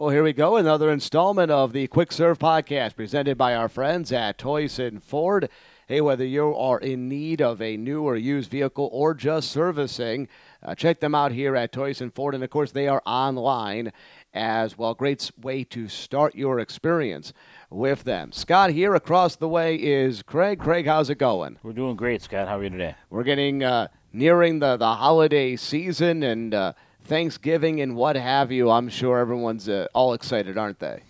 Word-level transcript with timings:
Well, 0.00 0.08
here 0.08 0.24
we 0.24 0.32
go. 0.32 0.56
Another 0.56 0.90
installment 0.90 1.50
of 1.50 1.74
the 1.74 1.86
Quick 1.86 2.10
Serve 2.10 2.38
podcast 2.38 2.96
presented 2.96 3.36
by 3.36 3.54
our 3.54 3.68
friends 3.68 4.10
at 4.12 4.38
Toyson 4.38 5.02
Ford. 5.02 5.50
Hey, 5.88 6.00
whether 6.00 6.24
you 6.24 6.56
are 6.56 6.78
in 6.78 7.06
need 7.06 7.42
of 7.42 7.60
a 7.60 7.76
new 7.76 8.00
or 8.00 8.16
used 8.16 8.50
vehicle 8.50 8.88
or 8.94 9.12
just 9.12 9.50
servicing, 9.50 10.26
uh, 10.62 10.74
check 10.74 11.00
them 11.00 11.14
out 11.14 11.32
here 11.32 11.54
at 11.54 11.70
Toyson 11.70 12.14
Ford. 12.14 12.34
And 12.34 12.42
of 12.42 12.48
course, 12.48 12.72
they 12.72 12.88
are 12.88 13.02
online 13.04 13.92
as 14.32 14.78
well. 14.78 14.94
Great 14.94 15.30
way 15.38 15.64
to 15.64 15.86
start 15.86 16.34
your 16.34 16.60
experience 16.60 17.34
with 17.68 18.04
them. 18.04 18.32
Scott 18.32 18.70
here 18.70 18.94
across 18.94 19.36
the 19.36 19.50
way 19.50 19.74
is 19.74 20.22
Craig. 20.22 20.60
Craig, 20.60 20.86
how's 20.86 21.10
it 21.10 21.18
going? 21.18 21.58
We're 21.62 21.74
doing 21.74 21.96
great, 21.96 22.22
Scott. 22.22 22.48
How 22.48 22.58
are 22.58 22.64
you 22.64 22.70
today? 22.70 22.94
We're 23.10 23.22
getting 23.22 23.62
uh, 23.62 23.88
nearing 24.14 24.60
the, 24.60 24.78
the 24.78 24.94
holiday 24.94 25.56
season 25.56 26.22
and 26.22 26.54
uh, 26.54 26.72
Thanksgiving 27.10 27.80
and 27.80 27.96
what 27.96 28.14
have 28.14 28.52
you. 28.52 28.70
I'm 28.70 28.88
sure 28.88 29.18
everyone's 29.18 29.68
uh, 29.68 29.88
all 29.92 30.12
excited, 30.12 30.56
aren't 30.56 30.78
they? 30.78 31.02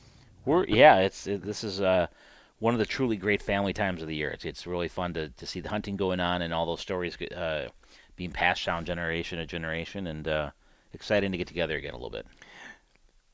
We're 0.46 0.64
yeah. 0.64 1.00
It's 1.00 1.26
it, 1.26 1.42
this 1.42 1.62
is 1.62 1.82
uh, 1.82 2.06
one 2.58 2.72
of 2.72 2.78
the 2.78 2.86
truly 2.86 3.18
great 3.18 3.42
family 3.42 3.74
times 3.74 4.00
of 4.00 4.08
the 4.08 4.16
year. 4.16 4.30
It's 4.30 4.46
it's 4.46 4.66
really 4.66 4.88
fun 4.88 5.12
to, 5.12 5.28
to 5.28 5.46
see 5.46 5.60
the 5.60 5.68
hunting 5.68 5.98
going 5.98 6.18
on 6.18 6.40
and 6.40 6.54
all 6.54 6.64
those 6.64 6.80
stories 6.80 7.18
uh, 7.20 7.68
being 8.16 8.30
passed 8.30 8.64
down 8.64 8.86
generation 8.86 9.36
to 9.40 9.44
generation, 9.44 10.06
and 10.06 10.26
uh, 10.26 10.50
exciting 10.94 11.32
to 11.32 11.38
get 11.38 11.48
together 11.48 11.76
again 11.76 11.92
a 11.92 11.96
little 11.96 12.08
bit. 12.08 12.26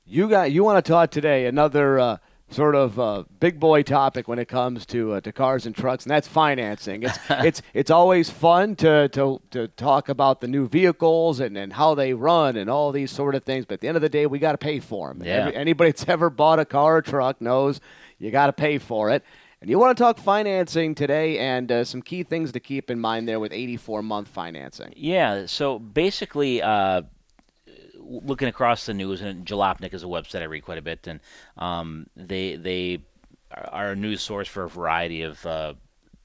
You 0.05 0.29
got 0.29 0.51
you 0.51 0.65
want 0.65 0.85
to 0.85 0.91
talk 0.91 1.13
today 1.13 1.47
another 1.47 2.01
uh, 2.01 2.17
sort 2.51 2.75
of 2.75 2.99
uh, 2.99 3.25
big 3.41 3.59
boy 3.59 3.83
topic 3.83 4.29
when 4.29 4.39
it 4.39 4.47
comes 4.47 4.87
to 4.87 5.15
uh, 5.15 5.21
to 5.21 5.33
cars 5.33 5.67
and 5.67 5.75
trucks, 5.75 6.05
and 6.05 6.11
that's 6.11 6.29
financing. 6.29 7.03
It's 7.03 7.19
it's 7.31 7.63
it's 7.75 7.91
always 7.91 8.31
fun 8.31 8.77
to, 8.77 9.09
to 9.09 9.41
to 9.51 9.69
talk 9.69 10.09
about 10.09 10.41
the 10.41 10.49
new 10.49 10.69
vehicles 10.69 11.41
and, 11.41 11.57
and 11.57 11.73
how 11.73 11.95
they 11.95 12.15
run 12.15 12.57
and 12.57 12.71
all 12.71 12.93
these 12.93 13.11
sort 13.11 13.35
of 13.35 13.45
things. 13.45 13.65
But 13.65 13.75
at 13.75 13.81
the 13.81 13.89
end 13.89 13.97
of 13.97 14.03
the 14.03 14.09
day, 14.09 14.27
we 14.27 14.39
got 14.39 14.53
to 14.53 14.59
pay 14.59 14.81
for 14.81 15.09
them. 15.09 15.23
Yeah. 15.25 15.33
Every, 15.35 15.57
anybody 15.57 15.91
that's 15.91 16.09
ever 16.09 16.31
bought 16.31 16.59
a 16.59 16.65
car 16.65 16.99
or 16.99 17.03
truck 17.03 17.41
knows 17.41 17.81
you 18.19 18.31
got 18.31 18.47
to 18.47 18.53
pay 18.53 18.79
for 18.79 19.11
it. 19.11 19.25
And 19.61 19.71
you 19.71 19.79
want 19.79 19.97
to 19.97 20.03
talk 20.03 20.19
financing 20.19 20.95
today 20.95 21.39
and 21.39 21.73
uh, 21.73 21.85
some 21.85 22.03
key 22.03 22.23
things 22.23 22.53
to 22.53 22.61
keep 22.61 22.91
in 22.91 23.01
mind 23.01 23.27
there 23.27 23.41
with 23.41 23.53
84 23.53 24.03
month 24.03 24.29
financing. 24.29 24.93
Yeah. 24.97 25.47
So 25.47 25.79
basically, 25.79 26.61
uh, 26.63 27.03
looking 28.09 28.49
across 28.49 28.87
the 28.87 28.95
news, 28.95 29.21
and 29.21 29.47
Jalopnik 29.47 29.95
is 29.95 30.03
a 30.03 30.07
website 30.07 30.43
I 30.43 30.45
read 30.45 30.65
quite 30.65 30.79
a 30.79 30.83
bit, 30.83 31.07
and 31.07 31.21
um, 31.57 32.07
they 32.17 32.57
they 32.57 33.01
are 33.51 33.93
a 33.93 33.97
news 33.97 34.23
source 34.23 34.49
for 34.49 34.65
a 34.65 34.69
variety 34.69 35.23
of 35.23 35.45
uh, 35.47 35.75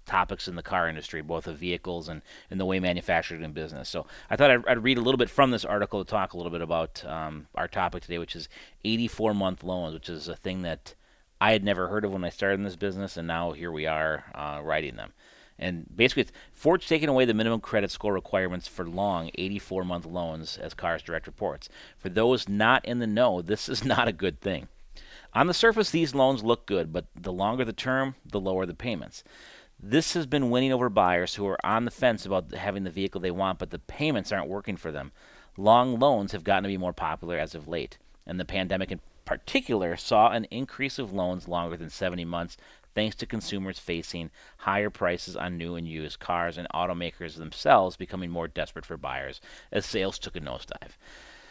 topics 0.05 0.47
in 0.47 0.55
the 0.55 0.63
car 0.63 0.89
industry, 0.89 1.21
both 1.21 1.47
of 1.47 1.57
vehicles 1.57 2.09
and, 2.09 2.21
and 2.49 2.59
the 2.59 2.65
way 2.65 2.79
manufactured 2.79 3.41
in 3.41 3.53
business. 3.53 3.89
So 3.89 4.05
I 4.29 4.35
thought 4.35 4.51
I'd, 4.51 4.67
I'd, 4.67 4.83
read 4.83 4.97
a 4.97 5.01
little 5.01 5.17
bit 5.17 5.29
from 5.29 5.51
this 5.51 5.63
article 5.63 6.03
to 6.03 6.09
talk 6.09 6.33
a 6.33 6.37
little 6.37 6.51
bit 6.51 6.61
about 6.61 7.05
um, 7.05 7.47
our 7.55 7.67
topic 7.67 8.03
today, 8.03 8.17
which 8.17 8.35
is 8.35 8.49
84 8.83 9.33
month 9.33 9.63
loans, 9.63 9.93
which 9.93 10.09
is 10.09 10.27
a 10.27 10.35
thing 10.35 10.63
that 10.63 10.95
I 11.39 11.53
had 11.53 11.63
never 11.63 11.87
heard 11.87 12.05
of 12.05 12.11
when 12.11 12.23
I 12.23 12.29
started 12.29 12.55
in 12.55 12.63
this 12.63 12.75
business, 12.75 13.17
and 13.17 13.27
now 13.27 13.53
here 13.53 13.71
we 13.71 13.87
are 13.87 14.25
uh, 14.35 14.59
writing 14.61 14.95
them. 14.95 15.13
And 15.59 15.85
basically, 15.95 16.21
it's 16.21 16.31
Ford's 16.53 16.87
taking 16.87 17.09
away 17.09 17.25
the 17.25 17.33
minimum 17.33 17.61
credit 17.61 17.91
score 17.91 18.13
requirements 18.13 18.67
for 18.67 18.87
long 18.87 19.29
84 19.35 19.83
month 19.83 20.05
loans, 20.05 20.57
as 20.57 20.73
Cars 20.73 21.03
Direct 21.03 21.27
reports. 21.27 21.69
For 21.97 22.09
those 22.09 22.49
not 22.49 22.83
in 22.85 22.99
the 22.99 23.07
know, 23.07 23.41
this 23.41 23.69
is 23.69 23.85
not 23.85 24.07
a 24.07 24.13
good 24.13 24.41
thing. 24.41 24.67
On 25.33 25.47
the 25.47 25.53
surface, 25.53 25.91
these 25.91 26.13
loans 26.13 26.43
look 26.43 26.65
good, 26.65 26.91
but 26.91 27.05
the 27.15 27.31
longer 27.31 27.63
the 27.63 27.73
term, 27.73 28.15
the 28.25 28.39
lower 28.39 28.65
the 28.65 28.73
payments. 28.73 29.23
This 29.79 30.13
has 30.13 30.25
been 30.25 30.49
winning 30.49 30.73
over 30.73 30.89
buyers 30.89 31.35
who 31.35 31.47
are 31.47 31.65
on 31.65 31.85
the 31.85 31.91
fence 31.91 32.25
about 32.25 32.53
having 32.53 32.83
the 32.83 32.91
vehicle 32.91 33.21
they 33.21 33.31
want, 33.31 33.57
but 33.57 33.71
the 33.71 33.79
payments 33.79 34.31
aren't 34.31 34.49
working 34.49 34.77
for 34.77 34.91
them. 34.91 35.11
Long 35.57 35.97
loans 35.97 36.33
have 36.33 36.43
gotten 36.43 36.63
to 36.63 36.69
be 36.69 36.77
more 36.77 36.93
popular 36.93 37.37
as 37.37 37.55
of 37.55 37.67
late, 37.67 37.97
and 38.27 38.39
the 38.39 38.45
pandemic 38.45 38.91
in 38.91 38.99
particular 39.25 39.95
saw 39.95 40.31
an 40.31 40.45
increase 40.45 40.99
of 40.99 41.13
loans 41.13 41.47
longer 41.47 41.77
than 41.77 41.89
70 41.89 42.25
months 42.25 42.57
thanks 42.93 43.15
to 43.17 43.25
consumers 43.25 43.79
facing 43.79 44.31
higher 44.57 44.89
prices 44.89 45.35
on 45.35 45.57
new 45.57 45.75
and 45.75 45.87
used 45.87 46.19
cars 46.19 46.57
and 46.57 46.67
automakers 46.73 47.35
themselves 47.35 47.95
becoming 47.95 48.29
more 48.29 48.47
desperate 48.47 48.85
for 48.85 48.97
buyers 48.97 49.41
as 49.71 49.85
sales 49.85 50.19
took 50.19 50.35
a 50.35 50.41
nosedive. 50.41 50.97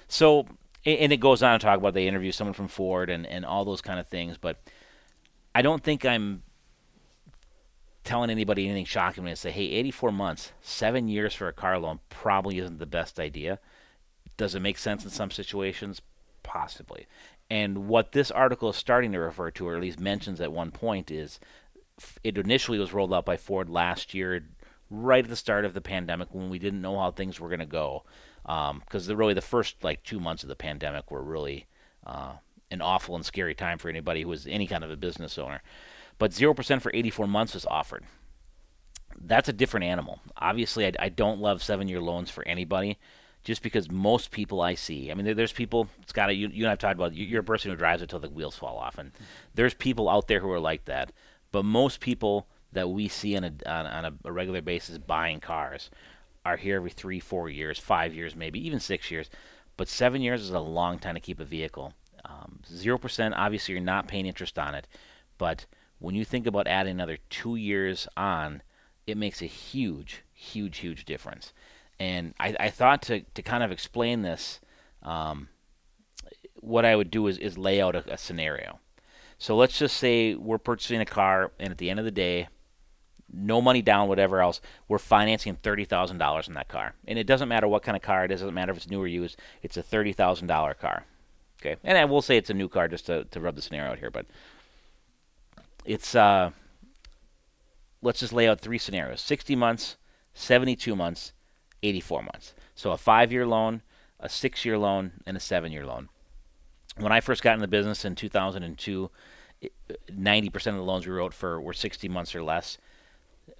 So, 0.09 0.47
and 0.85 1.13
it 1.13 1.21
goes 1.21 1.43
on 1.43 1.59
to 1.59 1.65
talk 1.65 1.79
about 1.79 1.95
they 1.95 2.09
interview 2.09 2.33
someone 2.33 2.55
from 2.55 2.69
Ford 2.69 3.11
and, 3.11 3.27
and 3.27 3.45
all 3.45 3.65
those 3.65 3.81
kind 3.81 4.01
of 4.01 4.09
things, 4.09 4.37
but 4.39 4.61
I 5.55 5.63
don't 5.63 5.83
think 5.83 6.05
I'm 6.05 6.43
telling 8.05 8.31
anybody 8.31 8.67
anything 8.67 8.85
shocking 8.85 9.25
when 9.25 9.31
I 9.31 9.35
say, 9.35 9.51
hey, 9.51 9.67
84 9.67 10.13
months, 10.13 10.53
seven 10.63 11.09
years 11.09 11.35
for 11.35 11.49
a 11.49 11.53
car 11.53 11.79
loan 11.79 12.01
probably 12.09 12.59
isn't 12.59 12.79
the 12.79 12.87
best 12.87 13.21
idea. 13.21 13.59
Does 14.37 14.55
it 14.55 14.61
make 14.61 14.79
sense 14.79 15.05
in 15.05 15.11
some 15.11 15.31
situations? 15.31 16.01
Possibly. 16.43 17.07
And 17.51 17.89
what 17.89 18.13
this 18.13 18.31
article 18.31 18.71
is 18.71 18.77
starting 18.77 19.13
to 19.13 19.19
refer 19.19 19.51
to, 19.53 19.67
or 19.67 19.75
at 19.75 19.83
least 19.83 19.99
mentions 19.99 20.41
at 20.41 20.53
one 20.53 20.71
point, 20.71 21.11
is 21.11 21.41
it 22.23 22.39
initially 22.39 22.79
was 22.79 22.93
rolled 22.93 23.13
out 23.13 23.27
by 23.27 23.37
Ford 23.37 23.69
last 23.69 24.15
year, 24.15 24.45
right 24.89 25.25
at 25.25 25.31
the 25.31 25.37
start 25.37 25.65
of 25.65 25.75
the 25.75 25.81
pandemic 25.81 26.29
when 26.33 26.49
we 26.49 26.59
didn't 26.59 26.81
know 26.81 26.99
how 26.99 27.11
things 27.11 27.41
were 27.41 27.49
going 27.49 27.61
to 27.61 27.67
go. 27.67 28.05
Because 28.43 29.11
um, 29.11 29.17
really 29.17 29.35
the 29.35 29.41
first 29.41 29.83
like 29.83 30.03
two 30.05 30.21
months 30.21 30.45
of 30.45 30.49
the 30.49 30.57
pandemic 30.57 31.11
were 31.11 31.23
really 31.23 31.67
uh, 32.07 32.35
an 32.71 32.81
awful 32.81 33.17
and 33.17 33.27
scary 33.27 33.55
time 33.55 33.79
for 33.79 33.89
anybody 33.89 34.23
who 34.23 34.29
was 34.29 34.47
any 34.47 34.67
kind 34.67 34.85
of 34.85 34.91
a 34.91 34.97
business 34.97 35.37
owner. 35.37 35.61
But 36.19 36.31
0% 36.31 36.81
for 36.81 36.93
84 36.95 37.27
months 37.27 37.55
was 37.55 37.67
offered. 37.67 38.05
That's 39.19 39.49
a 39.49 39.53
different 39.53 39.85
animal. 39.85 40.21
Obviously, 40.37 40.87
I, 40.87 40.93
I 40.99 41.09
don't 41.09 41.41
love 41.41 41.63
seven 41.63 41.89
year 41.89 42.01
loans 42.01 42.31
for 42.31 42.47
anybody 42.47 42.99
just 43.43 43.63
because 43.63 43.91
most 43.91 44.31
people 44.31 44.61
I 44.61 44.75
see, 44.75 45.11
I 45.11 45.15
mean, 45.15 45.25
there, 45.25 45.35
there's 45.35 45.53
people, 45.53 45.89
Scott, 46.07 46.37
you, 46.37 46.49
you 46.49 46.65
and 46.65 46.73
I've 46.73 46.79
talked 46.79 46.95
about, 46.97 47.15
you're 47.15 47.41
a 47.41 47.45
person 47.45 47.71
who 47.71 47.77
drives 47.77 48.03
until 48.03 48.19
the 48.19 48.29
wheels 48.29 48.57
fall 48.57 48.77
off, 48.77 48.99
and 48.99 49.13
there's 49.55 49.75
people 49.75 50.09
out 50.09 50.29
there 50.29 50.41
who 50.41 50.51
are 50.51 50.61
like 50.61 50.85
that. 50.87 51.13
But 51.53 51.65
most 51.65 52.01
people 52.01 52.47
that 52.73 52.91
we 52.91 53.09
see 53.09 53.37
on 53.37 53.45
a, 53.45 53.53
on, 53.67 53.87
on 53.87 54.05
a, 54.05 54.13
a 54.25 54.33
regular 54.33 54.61
basis 54.61 54.99
buying 54.99 55.41
cars 55.41 55.91
are 56.45 56.57
here 56.57 56.77
every 56.77 56.91
three, 56.91 57.21
four 57.21 57.49
years, 57.49 57.79
five 57.79 58.15
years, 58.15 58.37
maybe 58.37 58.65
even 58.65 58.81
six 58.81 59.11
years. 59.11 59.31
But 59.77 59.89
seven 59.89 60.21
years 60.21 60.43
is 60.43 60.51
a 60.51 60.61
long 60.61 60.99
time 60.99 61.15
to 61.15 61.21
keep 61.21 61.41
a 61.41 61.45
vehicle. 61.45 61.95
Um, 62.25 62.61
zero 62.71 62.97
um, 62.97 63.01
percent, 63.01 63.35
obviously, 63.35 63.75
you're 63.75 63.83
not 63.83 64.09
paying 64.09 64.27
interest 64.27 64.59
on 64.59 64.75
it, 64.75 64.87
but 65.39 65.67
when 65.99 66.15
you 66.15 66.25
think 66.25 66.47
about 66.47 66.67
adding 66.67 66.93
another 66.93 67.19
two 67.29 67.57
years 67.57 68.07
on, 68.17 68.63
it 69.07 69.17
makes 69.17 69.43
a 69.43 69.47
huge, 69.47 70.23
huge, 70.33 70.79
huge 70.79 71.05
difference. 71.05 71.53
And 72.01 72.35
I, 72.41 72.57
I 72.59 72.71
thought 72.71 73.03
to, 73.03 73.21
to 73.21 73.43
kind 73.43 73.63
of 73.63 73.71
explain 73.71 74.23
this, 74.23 74.59
um, 75.03 75.49
what 76.55 76.85
I 76.85 76.97
would 76.97 77.11
do 77.11 77.27
is, 77.29 77.39
is 77.39 77.57
lay 77.57 77.81
out 77.81 77.95
a, 77.95 78.15
a 78.15 78.19
scenario. 78.19 78.81
So 79.39 79.55
let's 79.55 79.79
just 79.79 79.97
say 79.99 80.35
we're 80.35 80.59
purchasing 80.59 81.01
a 81.01 81.07
car, 81.07 81.53
and 81.61 81.71
at 81.71 81.79
the 81.79 81.91
end 81.91 81.99
of 81.99 82.05
the 82.05 82.11
day, 82.11 82.49
no 83.33 83.61
money 83.61 83.83
down, 83.83 84.09
whatever 84.09 84.41
else, 84.41 84.61
we're 84.89 84.99
financing 84.99 85.55
thirty 85.55 85.85
thousand 85.85 86.19
dollars 86.19 86.49
in 86.49 86.55
that 86.55 86.69
car. 86.69 86.95
And 87.07 87.19
it 87.19 87.27
doesn't 87.27 87.49
matter 87.49 87.69
what 87.69 87.83
kind 87.83 87.97
of 87.97 88.03
car 88.03 88.25
it 88.25 88.33
is, 88.33 88.41
it 88.41 88.45
doesn't 88.45 88.55
matter 88.55 88.73
if 88.73 88.79
it's 88.79 88.91
new 88.91 89.01
or 89.01 89.07
used, 89.07 89.39
it's 89.63 89.77
a 89.77 89.83
thirty 89.83 90.13
thousand 90.13 90.49
dollar 90.49 90.75
car. 90.75 91.05
Okay. 91.61 91.77
And 91.85 91.97
I 91.97 92.07
will 92.07 92.23
say 92.23 92.37
it's 92.37 92.51
a 92.51 92.55
new 92.55 92.69
car 92.69 92.89
just 92.89 93.07
to, 93.07 93.25
to 93.25 93.41
rub 93.41 93.55
the 93.55 93.63
scenario 93.63 93.93
out 93.93 93.99
here, 93.99 94.11
but 94.11 94.27
it's 95.85 96.15
uh 96.15 96.51
let's 98.03 98.21
just 98.21 98.33
lay 98.33 98.49
out 98.49 98.61
three 98.61 98.79
scenarios. 98.79 99.21
Sixty 99.21 99.55
months, 99.55 99.97
seventy 100.35 100.75
two 100.75 100.97
months, 100.97 101.33
84 101.83 102.23
months. 102.23 102.55
So 102.75 102.93
a 102.93 102.97
five 102.97 103.33
year 103.33 103.47
loan, 103.47 103.83
a 104.19 104.29
six 104.29 104.65
year 104.65 104.79
loan, 104.79 105.13
and 105.27 105.37
a 105.37 105.41
seven 105.41 105.73
year 105.73 105.87
loan. 105.87 106.09
When 106.97 107.13
I 107.13 107.21
first 107.21 107.43
got 107.43 107.55
in 107.55 107.61
the 107.61 107.69
business 107.69 108.05
in 108.05 108.15
2002, 108.15 109.11
90% 110.11 110.55
of 110.55 110.75
the 110.75 110.83
loans 110.83 111.07
we 111.07 111.13
wrote 111.13 111.35
for 111.35 111.61
were 111.61 111.73
60 111.73 112.09
months 112.09 112.35
or 112.35 112.43
less. 112.43 112.79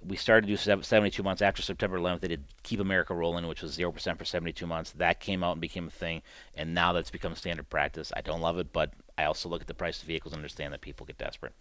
We 0.05 0.15
started 0.15 0.47
to 0.47 0.53
do 0.53 0.81
72 0.81 1.21
months 1.21 1.41
after 1.41 1.61
September 1.61 1.99
11th. 1.99 2.21
They 2.21 2.27
did 2.29 2.45
Keep 2.63 2.79
America 2.79 3.13
Rolling, 3.13 3.45
which 3.47 3.61
was 3.61 3.77
0% 3.77 4.17
for 4.17 4.25
72 4.25 4.65
months. 4.65 4.91
That 4.91 5.19
came 5.19 5.43
out 5.43 5.53
and 5.53 5.61
became 5.61 5.87
a 5.87 5.91
thing, 5.91 6.21
and 6.55 6.73
now 6.73 6.93
that's 6.93 7.11
become 7.11 7.35
standard 7.35 7.69
practice. 7.69 8.11
I 8.15 8.21
don't 8.21 8.41
love 8.41 8.57
it, 8.57 8.71
but 8.71 8.93
I 9.17 9.25
also 9.25 9.49
look 9.49 9.61
at 9.61 9.67
the 9.67 9.73
price 9.73 10.01
of 10.01 10.07
vehicles 10.07 10.33
and 10.33 10.39
understand 10.39 10.73
that 10.73 10.81
people 10.81 11.05
get 11.05 11.17
desperate. 11.17 11.53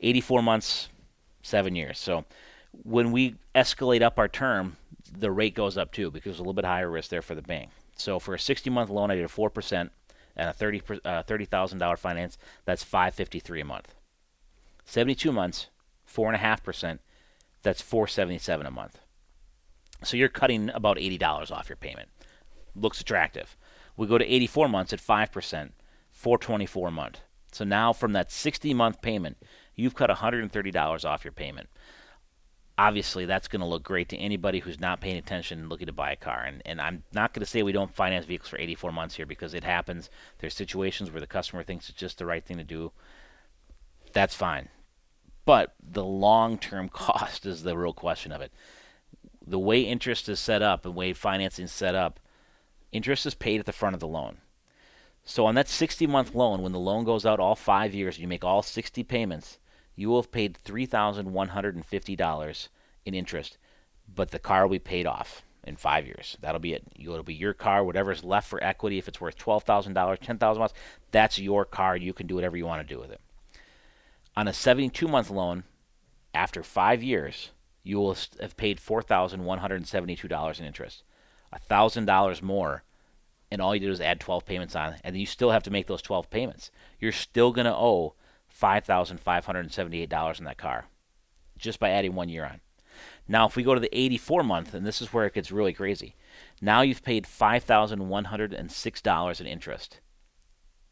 84 0.00 0.42
months, 0.42 0.88
seven 1.42 1.76
years. 1.76 1.98
So 1.98 2.24
when 2.82 3.12
we 3.12 3.36
escalate 3.54 4.02
up 4.02 4.18
our 4.18 4.28
term, 4.28 4.76
the 5.08 5.30
rate 5.30 5.54
goes 5.54 5.76
up 5.78 5.92
too 5.92 6.10
because 6.10 6.30
there's 6.32 6.38
a 6.38 6.42
little 6.42 6.52
bit 6.52 6.64
higher 6.64 6.90
risk 6.90 7.10
there 7.10 7.22
for 7.22 7.34
the 7.34 7.42
bank. 7.42 7.70
So 7.96 8.18
for 8.18 8.34
a 8.34 8.38
60 8.38 8.70
month 8.70 8.90
loan, 8.90 9.10
I 9.10 9.16
did 9.16 9.24
a 9.24 9.28
4% 9.28 9.90
and 10.36 10.48
a 10.48 10.52
30 10.52 10.82
uh, 11.04 11.22
$30,000 11.24 11.98
finance, 11.98 12.38
that's 12.64 12.84
553 12.84 13.60
a 13.60 13.64
month. 13.64 13.94
72 14.84 15.32
months, 15.32 15.66
4.5%, 16.10 17.00
that's 17.62 17.82
477 17.82 18.66
a 18.66 18.70
month. 18.70 19.00
So 20.04 20.16
you're 20.16 20.28
cutting 20.28 20.70
about 20.70 20.96
$80 20.96 21.50
off 21.50 21.68
your 21.68 21.76
payment. 21.76 22.08
Looks 22.76 23.00
attractive. 23.00 23.56
We 23.96 24.06
go 24.06 24.16
to 24.16 24.24
84 24.24 24.68
months 24.68 24.92
at 24.92 25.00
5%, 25.00 25.70
424 26.12 26.88
a 26.88 26.90
month. 26.92 27.20
So 27.50 27.64
now 27.64 27.92
from 27.92 28.12
that 28.12 28.30
60 28.30 28.72
month 28.74 29.02
payment, 29.02 29.38
you've 29.74 29.96
cut 29.96 30.10
$130 30.10 31.04
off 31.04 31.24
your 31.24 31.32
payment 31.32 31.68
obviously 32.78 33.26
that's 33.26 33.48
going 33.48 33.60
to 33.60 33.66
look 33.66 33.82
great 33.82 34.08
to 34.08 34.16
anybody 34.16 34.60
who's 34.60 34.78
not 34.78 35.00
paying 35.00 35.16
attention 35.16 35.58
and 35.58 35.68
looking 35.68 35.88
to 35.88 35.92
buy 35.92 36.12
a 36.12 36.16
car. 36.16 36.44
And, 36.44 36.62
and 36.64 36.80
I'm 36.80 37.02
not 37.12 37.34
going 37.34 37.40
to 37.40 37.46
say 37.46 37.62
we 37.62 37.72
don't 37.72 37.94
finance 37.94 38.24
vehicles 38.24 38.48
for 38.48 38.58
84 38.58 38.92
months 38.92 39.16
here 39.16 39.26
because 39.26 39.52
it 39.52 39.64
happens. 39.64 40.08
There's 40.38 40.54
situations 40.54 41.10
where 41.10 41.20
the 41.20 41.26
customer 41.26 41.64
thinks 41.64 41.88
it's 41.88 41.98
just 41.98 42.18
the 42.18 42.26
right 42.26 42.44
thing 42.44 42.56
to 42.56 42.64
do. 42.64 42.92
That's 44.12 44.34
fine. 44.34 44.68
But 45.44 45.74
the 45.82 46.04
long 46.04 46.56
term 46.56 46.88
cost 46.92 47.44
is 47.44 47.64
the 47.64 47.76
real 47.76 47.92
question 47.92 48.30
of 48.30 48.40
it. 48.40 48.52
The 49.44 49.58
way 49.58 49.80
interest 49.80 50.28
is 50.28 50.38
set 50.38 50.62
up 50.62 50.86
and 50.86 50.94
way 50.94 51.12
financing 51.12 51.64
is 51.64 51.72
set 51.72 51.94
up, 51.94 52.20
interest 52.92 53.26
is 53.26 53.34
paid 53.34 53.58
at 53.58 53.66
the 53.66 53.72
front 53.72 53.94
of 53.94 54.00
the 54.00 54.06
loan. 54.06 54.38
So 55.24 55.46
on 55.46 55.56
that 55.56 55.68
60 55.68 56.06
month 56.06 56.34
loan, 56.34 56.62
when 56.62 56.72
the 56.72 56.78
loan 56.78 57.04
goes 57.04 57.26
out 57.26 57.40
all 57.40 57.56
five 57.56 57.92
years, 57.92 58.18
you 58.18 58.28
make 58.28 58.44
all 58.44 58.62
60 58.62 59.02
payments 59.04 59.58
you 59.98 60.08
will 60.08 60.22
have 60.22 60.30
paid 60.30 60.56
$3,150 60.64 62.68
in 63.04 63.14
interest, 63.14 63.58
but 64.14 64.30
the 64.30 64.38
car 64.38 64.62
will 64.62 64.76
be 64.76 64.78
paid 64.78 65.06
off 65.06 65.42
in 65.64 65.74
five 65.74 66.06
years. 66.06 66.38
That'll 66.40 66.60
be 66.60 66.72
it. 66.72 66.84
It'll 66.94 67.24
be 67.24 67.34
your 67.34 67.52
car, 67.52 67.82
whatever's 67.82 68.22
left 68.22 68.48
for 68.48 68.62
equity. 68.62 68.98
If 68.98 69.08
it's 69.08 69.20
worth 69.20 69.36
$12,000, 69.36 69.92
$10,000, 69.92 70.72
that's 71.10 71.40
your 71.40 71.64
car. 71.64 71.96
You 71.96 72.12
can 72.12 72.28
do 72.28 72.36
whatever 72.36 72.56
you 72.56 72.64
want 72.64 72.86
to 72.86 72.94
do 72.94 73.00
with 73.00 73.10
it. 73.10 73.20
On 74.36 74.46
a 74.46 74.52
72 74.52 75.08
month 75.08 75.30
loan, 75.30 75.64
after 76.32 76.62
five 76.62 77.02
years, 77.02 77.50
you 77.82 77.98
will 77.98 78.16
have 78.40 78.56
paid 78.56 78.78
$4,172 78.78 80.60
in 80.60 80.64
interest, 80.64 81.02
$1,000 81.52 82.42
more, 82.42 82.84
and 83.50 83.60
all 83.60 83.74
you 83.74 83.80
did 83.80 83.90
was 83.90 84.00
add 84.00 84.20
12 84.20 84.46
payments 84.46 84.76
on, 84.76 84.94
and 85.02 85.16
you 85.16 85.26
still 85.26 85.50
have 85.50 85.64
to 85.64 85.72
make 85.72 85.88
those 85.88 86.02
12 86.02 86.30
payments. 86.30 86.70
You're 87.00 87.10
still 87.10 87.50
going 87.50 87.64
to 87.64 87.74
owe 87.74 88.14
$5,578 88.60 90.38
in 90.38 90.44
that 90.44 90.58
car 90.58 90.86
just 91.56 91.80
by 91.80 91.90
adding 91.90 92.14
one 92.14 92.28
year 92.28 92.44
on. 92.44 92.60
Now, 93.26 93.46
if 93.46 93.56
we 93.56 93.62
go 93.62 93.74
to 93.74 93.80
the 93.80 93.96
84 93.96 94.42
month, 94.42 94.74
and 94.74 94.86
this 94.86 95.00
is 95.00 95.12
where 95.12 95.26
it 95.26 95.34
gets 95.34 95.52
really 95.52 95.72
crazy, 95.72 96.16
now 96.60 96.80
you've 96.80 97.02
paid 97.02 97.24
$5,106 97.24 99.40
in 99.40 99.46
interest 99.46 100.00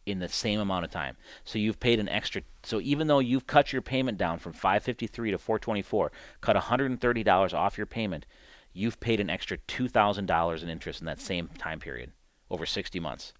in 0.04 0.18
the 0.20 0.28
same 0.28 0.60
amount 0.60 0.84
of 0.84 0.90
time. 0.90 1.16
So 1.44 1.58
you've 1.58 1.80
paid 1.80 1.98
an 1.98 2.08
extra. 2.08 2.42
So 2.62 2.80
even 2.80 3.08
though 3.08 3.18
you've 3.18 3.46
cut 3.46 3.72
your 3.72 3.82
payment 3.82 4.18
down 4.18 4.38
from 4.38 4.52
553 4.52 5.32
to 5.32 5.38
424, 5.38 6.12
cut 6.40 6.56
$130 6.56 7.54
off 7.54 7.76
your 7.76 7.86
payment, 7.86 8.26
you've 8.72 9.00
paid 9.00 9.18
an 9.18 9.30
extra 9.30 9.58
$2,000 9.58 10.62
in 10.62 10.68
interest 10.68 11.00
in 11.00 11.06
that 11.06 11.20
same 11.20 11.48
time 11.58 11.80
period 11.80 12.12
over 12.50 12.64
60 12.64 13.00
months. 13.00 13.32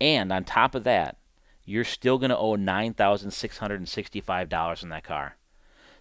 And 0.00 0.32
on 0.32 0.42
top 0.42 0.74
of 0.74 0.82
that, 0.84 1.18
you're 1.64 1.84
still 1.84 2.18
going 2.18 2.30
to 2.30 2.36
owe 2.36 2.56
$9,665 2.56 4.82
in 4.82 4.88
that 4.90 5.04
car. 5.04 5.36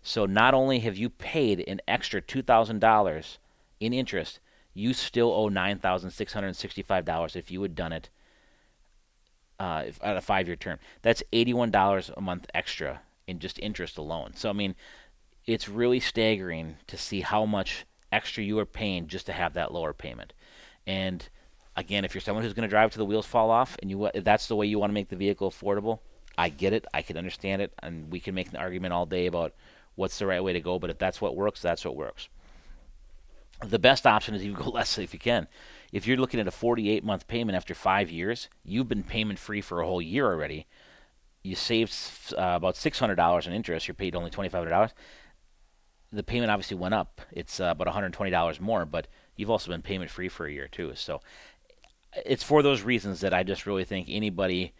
So 0.02 0.26
not 0.26 0.54
only 0.54 0.80
have 0.80 0.98
you 0.98 1.10
paid 1.10 1.64
an 1.68 1.80
extra 1.88 2.22
$2,000 2.22 3.38
in 3.80 3.94
interest, 3.94 4.40
you 4.74 4.94
still 4.94 5.32
owe 5.32 5.50
$9,665 5.50 7.36
if 7.36 7.50
you 7.50 7.62
had 7.62 7.76
done 7.76 7.94
it 7.94 8.10
uh, 9.60 9.86
at 10.02 10.18
a 10.18 10.22
five 10.22 10.48
year 10.48 10.58
term. 10.58 10.80
That's 11.02 11.24
$81 11.32 12.12
a 12.16 12.22
month 12.22 12.48
extra 12.54 13.02
in 13.28 13.40
just 13.40 13.60
interest 13.60 13.98
alone. 13.98 14.34
So, 14.36 14.50
I 14.50 14.54
mean, 14.54 14.76
it's 15.46 15.70
really 15.70 16.00
staggering 16.00 16.78
to 16.88 16.98
see 16.98 17.22
how 17.22 17.46
much 17.46 17.86
extra 18.12 18.44
you 18.44 18.60
are 18.60 18.66
paying 18.66 19.08
just 19.08 19.26
to 19.28 19.34
have 19.34 19.54
that 19.54 19.74
lower 19.74 19.94
payment. 19.94 20.34
And 20.86 21.28
again, 21.76 22.06
if 22.06 22.14
you're 22.14 22.22
someone 22.22 22.44
who's 22.44 22.54
going 22.54 22.68
to 22.68 22.70
drive 22.70 22.92
till 22.92 23.00
the 23.00 23.06
wheels 23.06 23.26
fall 23.26 23.50
off, 23.50 23.78
and 23.82 23.90
you 23.90 24.10
that's 24.16 24.48
the 24.48 24.56
way 24.56 24.66
you 24.66 24.80
want 24.80 24.90
to 24.90 24.94
make 24.94 25.10
the 25.10 25.16
vehicle 25.16 25.50
affordable, 25.50 26.00
I 26.38 26.50
get 26.50 26.74
it. 26.74 26.86
I 26.94 27.02
can 27.02 27.18
understand 27.18 27.62
it, 27.62 27.74
and 27.82 28.12
we 28.12 28.20
can 28.20 28.36
make 28.36 28.50
an 28.50 28.58
argument 28.58 28.94
all 28.94 29.06
day 29.06 29.28
about 29.28 29.54
what's 29.96 30.18
the 30.20 30.26
right 30.26 30.44
way 30.44 30.54
to 30.54 30.62
go. 30.62 30.80
But 30.80 30.90
if 30.90 30.98
that's 30.98 31.22
what 31.22 31.36
works, 31.36 31.62
that's 31.62 31.86
what 31.86 31.96
works. 31.96 32.30
The 33.64 33.80
best 33.80 34.06
option 34.06 34.36
is 34.36 34.44
you 34.44 34.54
go 34.58 34.70
less 34.70 34.98
if 34.98 35.14
you 35.14 35.20
can. 35.20 35.48
If 35.92 36.08
you're 36.08 36.18
looking 36.18 36.40
at 36.40 36.48
a 36.48 36.52
48 36.52 37.04
month 37.04 37.28
payment 37.28 37.56
after 37.56 37.76
five 37.76 38.10
years, 38.10 38.50
you've 38.64 38.90
been 38.90 39.04
payment 39.04 39.40
free 39.40 39.62
for 39.62 39.82
a 39.82 39.86
whole 39.86 40.02
year 40.02 40.26
already. 40.26 40.66
You 41.44 41.56
saved 41.56 41.94
uh, 42.38 42.54
about 42.56 42.76
$600 42.76 43.48
in 43.48 43.54
interest. 43.54 43.88
You're 43.88 43.96
paid 43.96 44.16
only 44.16 44.32
$2,500. 44.32 44.92
The 46.12 46.24
payment 46.24 46.52
obviously 46.52 46.78
went 46.78 46.94
up. 46.94 47.22
It's 47.32 47.60
uh, 47.60 47.66
about 47.66 47.88
$120 47.88 48.60
more, 48.60 48.86
but 48.86 49.08
you've 49.36 49.50
also 49.50 49.72
been 49.72 49.82
payment 49.82 50.10
free 50.10 50.30
for 50.30 50.46
a 50.46 50.52
year 50.52 50.68
too. 50.68 50.94
So 50.96 51.22
it's 52.26 52.44
for 52.44 52.62
those 52.62 52.82
reasons 52.82 53.22
that 53.22 53.34
I 53.34 53.44
just 53.44 53.66
really 53.66 53.86
think 53.86 54.08
anybody, 54.10 54.74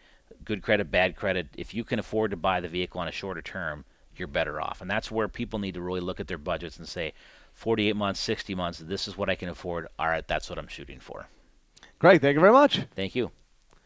good 0.44 0.62
credit, 0.62 0.90
bad 0.90 1.16
credit, 1.16 1.48
if 1.56 1.74
you 1.74 1.84
can 1.84 1.98
afford 1.98 2.30
to 2.30 2.36
buy 2.36 2.60
the 2.60 2.68
vehicle 2.68 3.00
on 3.00 3.08
a 3.08 3.12
shorter 3.12 3.42
term, 3.42 3.84
you're 4.16 4.28
better 4.28 4.60
off. 4.60 4.80
And 4.80 4.90
that's 4.90 5.10
where 5.10 5.28
people 5.28 5.58
need 5.58 5.74
to 5.74 5.80
really 5.80 6.00
look 6.00 6.20
at 6.20 6.28
their 6.28 6.38
budgets 6.38 6.78
and 6.78 6.88
say, 6.88 7.12
48 7.52 7.94
months, 7.96 8.20
60 8.20 8.54
months, 8.54 8.78
this 8.80 9.06
is 9.06 9.16
what 9.16 9.30
I 9.30 9.36
can 9.36 9.48
afford. 9.48 9.86
All 9.98 10.08
right, 10.08 10.26
that's 10.26 10.50
what 10.50 10.58
I'm 10.58 10.68
shooting 10.68 11.00
for. 11.00 11.28
Great. 11.98 12.20
Thank 12.20 12.34
you 12.34 12.40
very 12.40 12.52
much. 12.52 12.80
Thank 12.94 13.14
you. 13.14 13.30